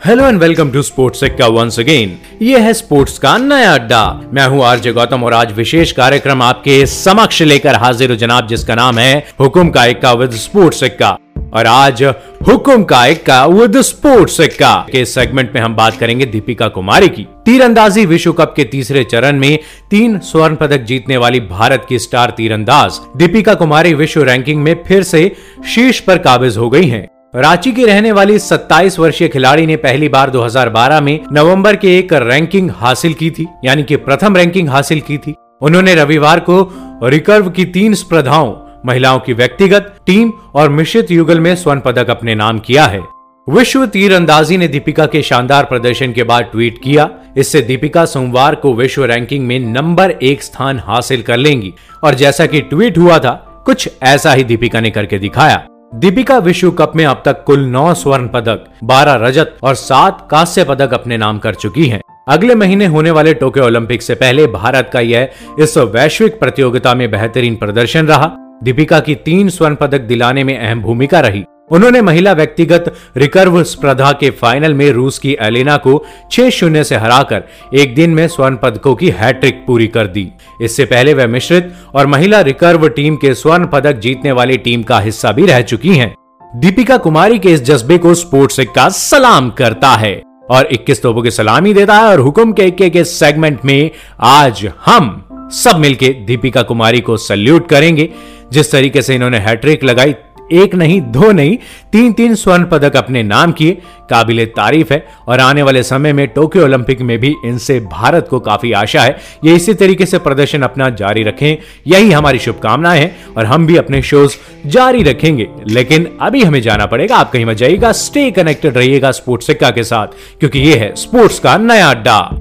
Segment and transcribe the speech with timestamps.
[0.00, 4.04] Hello and welcome to sports Sikka once again ये है sports का नया अड्डा।
[4.34, 8.98] मैं हूँ आरजे गौतम और आज विशेष कार्यक्रम आपके समक्ष लेकर हाजिर जनाब, जिसका नाम
[8.98, 11.10] है हुकुम का इक्का विद स्पोर्ट्स सिक्का
[11.54, 12.02] और आज
[12.48, 17.26] हुकुम का इक्का विद स्पोर्ट्स सिक्का के सेगमेंट में हम बात करेंगे दीपिका कुमारी की।
[17.46, 19.58] तीरंदाजी विश्व कप के तीसरे चरण में
[19.90, 25.02] तीन स्वर्ण पदक जीतने वाली भारत की स्टार तीरंदाज दीपिका कुमारी विश्व रैंकिंग में फिर
[25.04, 25.30] से
[25.66, 30.08] शीर्ष पर काबिज हो गई हैं। रांची की रहने वाली 27 वर्षीय खिलाड़ी ने पहली
[30.08, 35.00] बार 2012 में नवंबर के एक रैंकिंग हासिल की थी, यानी कि प्रथम रैंकिंग हासिल
[35.00, 38.54] की थी। उन्होंने रविवार को रिकर्व की तीन स्पर्धाओं,
[38.86, 43.00] महिलाओं की व्यक्तिगत, टीम और मिश्रित युगल में स्वर्ण पदक अपने नाम किया है।
[43.48, 48.74] विश्व तीरंदाजी ने दीपिका के शानदार प्रदर्शन के बाद ट्वीट किया, इससे दीपिका सोमवार को
[48.74, 51.74] विश्व रैंकिंग में नंबर एक स्थान हासिल कर लेंगी।
[52.04, 56.70] और जैसा कि ट्वीट हुआ था, कुछ ऐसा ही दीपिका ने करके दिखाया। दीपिका विश्व
[56.70, 61.16] कप में अब तक कुल नौ स्वर्ण पदक, बारह रजत और सात कांस्य पदक अपने
[61.16, 65.30] नाम कर चुकी हैं। अगले महीने होने वाले टोक्यो ओलंपिक से पहले भारत का यह
[65.58, 68.30] इस वैश्विक प्रतियोगिता में बेहतरीन प्रदर्शन रहा
[68.62, 74.12] दीपिका की तीन स्वर्ण पदक दिलाने में अहम भूमिका रही उन्होंने महिला व्यक्तिगत रिकर्व स्पर्धा
[74.12, 77.42] के फाइनल में रूस की एलेना को छह शून्य से हराकर
[77.74, 80.28] एक दिन में स्वर्ण पदकों की हैट्रिक पूरी कर दी
[80.62, 85.00] इससे पहले वह मिश्रित और महिला रिकर्व टीम के स्वर्ण पदक जीतने वाली टीम का
[85.00, 86.14] हिस्सा भी रह चुकी हैं।
[86.56, 91.30] दीपिका कुमारी के इस जज्बे को स्पोर्ट्स का सलाम करता है और 21 तोपों की
[91.30, 93.90] सलामी देता है और हुकुम के इक्के के सेगमेंट में
[94.20, 98.08] आज हम सब मिलके दीपिका कुमारी को सल्यूट करेंगे,
[98.52, 100.12] जिस तरीके से इन्होंने हैट्रिक लगाई
[100.52, 101.56] एक नहीं, दो नहीं
[101.92, 103.78] तीन तीन स्वर्ण पदक अपने नाम किए।
[104.10, 108.40] काबिल तारीफ़ है और आने वाले समय में टोक्यो ओलंपिक में भी इनसे भारत को
[108.40, 111.56] काफ़ी आशा है। ये इसी तरीके से प्रदर्शन अपना जारी रखें।
[111.86, 116.86] यही हमारी शुभकामनाएँ हैं और हम भी अपने शोज़ जारी रखेंगे। लेकिन अभी हमें जाना
[116.86, 120.06] पड़ेगा। आप कहीं मत जाइएगा। स्टे कनेक्टेड रहिएगा स्पोर्ट्स सिक्का के साथ,
[120.40, 122.40] क्योंकि ये है स्पोर्ट्स का नया अड्डा।